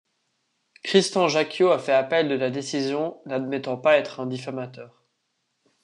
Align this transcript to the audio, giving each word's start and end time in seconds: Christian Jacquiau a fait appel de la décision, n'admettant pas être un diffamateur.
Christian 0.83 1.27
Jacquiau 1.27 1.69
a 1.69 1.77
fait 1.77 1.93
appel 1.93 2.27
de 2.27 2.33
la 2.33 2.49
décision, 2.49 3.21
n'admettant 3.27 3.77
pas 3.77 3.97
être 3.97 4.19
un 4.19 4.25
diffamateur. 4.25 5.03